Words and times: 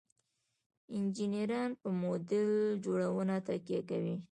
انجینران 0.95 1.69
په 1.81 1.89
موډل 2.01 2.49
جوړونه 2.83 3.35
تکیه 3.47 3.81
کوي. 3.89 4.15